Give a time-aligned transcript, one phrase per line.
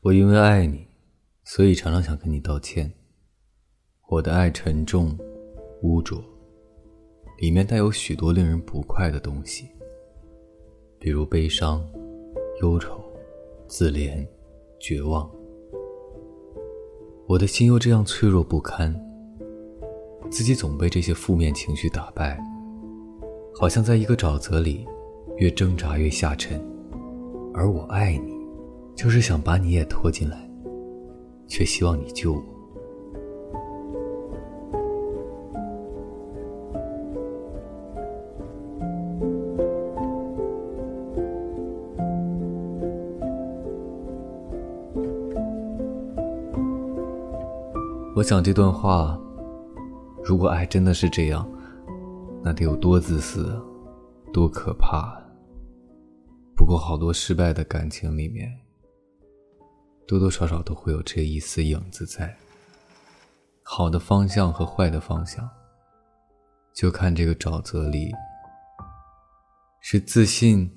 [0.00, 0.86] 我因为爱你，
[1.42, 2.88] 所以常常想跟你道歉。
[4.08, 5.18] 我的爱沉重、
[5.82, 6.22] 污浊，
[7.40, 9.66] 里面带有许多令人不快的东西，
[11.00, 11.84] 比如悲伤、
[12.62, 13.02] 忧愁、
[13.66, 14.24] 自怜、
[14.78, 15.28] 绝望。
[17.26, 18.94] 我的心又这样脆弱不堪，
[20.30, 22.40] 自己总被这些负面情绪打败，
[23.52, 24.86] 好像在一个沼泽里，
[25.38, 26.64] 越挣扎越下沉。
[27.52, 28.37] 而我爱你，
[28.98, 30.36] 就是想把你也拖进来，
[31.46, 32.42] 却希望你救我。
[48.16, 49.16] 我想这段话，
[50.24, 51.48] 如果爱真的是这样，
[52.42, 53.56] 那得有多自私，
[54.32, 55.16] 多可怕！
[56.56, 58.52] 不过好多失败的感情里面，
[60.08, 62.34] 多多少少都会有这一丝影子在。
[63.62, 65.46] 好的方向和坏的方向，
[66.74, 68.10] 就看这个沼泽里
[69.80, 70.68] 是自信、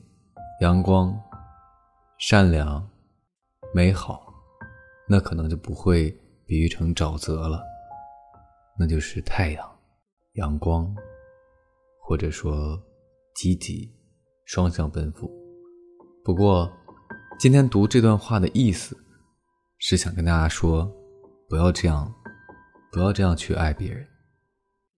[0.60, 1.18] 阳光、
[2.18, 2.86] 善良、
[3.74, 4.22] 美好，
[5.08, 6.16] 那可能就不会。
[6.44, 7.64] 比喻成沼泽了，
[8.78, 9.80] 那就是太阳、
[10.34, 10.94] 阳光，
[12.02, 12.78] 或者说
[13.34, 13.90] 积极、
[14.44, 15.32] 双向奔赴。
[16.26, 16.70] 不过，
[17.40, 18.98] 今天读这段话的意思，
[19.84, 20.86] 是想跟大家说，
[21.50, 22.14] 不要这样，
[22.92, 24.06] 不要这样去爱别人，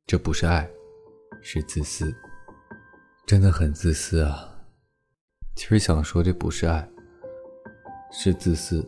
[0.05, 0.69] 这不是爱，
[1.41, 2.13] 是自私，
[3.25, 4.53] 真的很自私啊！
[5.55, 6.85] 其实想说，这不是爱，
[8.11, 8.85] 是自私，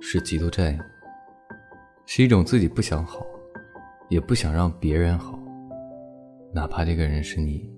[0.00, 0.82] 是极度占有。
[2.06, 3.24] 是一种自己不想好，
[4.08, 5.38] 也不想让别人好，
[6.52, 7.72] 哪怕这个人是你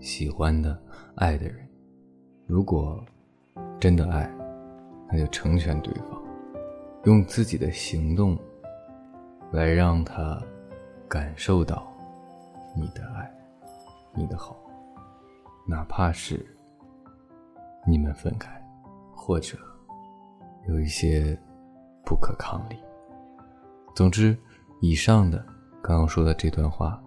[0.00, 0.80] 喜欢的、
[1.16, 1.68] 爱的人。
[2.46, 3.04] 如果
[3.80, 4.32] 真的爱，
[5.10, 6.19] 那就成全对方，
[7.04, 8.38] 用自己的行动
[9.52, 10.38] 来让他
[11.08, 11.90] 感受到
[12.76, 13.30] 你的爱、
[14.14, 14.54] 你的好，
[15.66, 16.44] 哪怕是
[17.86, 18.50] 你们分开，
[19.14, 19.56] 或者
[20.68, 21.36] 有一些
[22.04, 22.76] 不可抗力。
[23.94, 24.36] 总之，
[24.80, 25.38] 以上的
[25.82, 27.02] 刚刚说的这段话，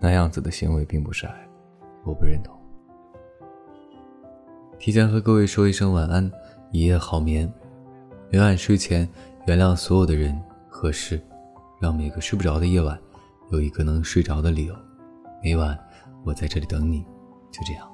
[0.00, 1.48] 那样子的行为并不是爱，
[2.04, 2.54] 我不认同。
[4.80, 6.28] 提前和各位说一声晚安，
[6.72, 7.50] 一夜好眠。
[8.32, 9.06] 每晚睡前
[9.44, 10.34] 原谅所有的人
[10.66, 11.20] 和事，
[11.78, 12.98] 让每个睡不着的夜晚
[13.50, 14.74] 有一个能睡着的理由，
[15.44, 15.78] 每晚
[16.24, 17.04] 我在这里等你，
[17.50, 17.86] 就这样。